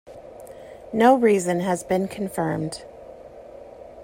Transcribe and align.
No 0.91 1.13
reason 1.15 1.59
has 1.59 1.83
been 1.83 2.07
confirmed. 2.07 2.85